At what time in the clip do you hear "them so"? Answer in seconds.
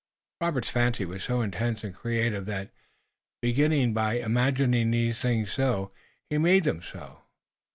6.63-7.21